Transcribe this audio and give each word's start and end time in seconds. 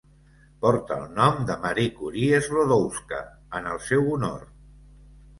Porta 0.61 0.95
eI 1.01 1.09
nom 1.17 1.35
de 1.49 1.57
Marie 1.65 1.91
Curie-Sklodowska 1.99 3.19
en 3.59 3.69
el 3.73 3.77
seu 3.91 4.09
honor. 4.15 4.49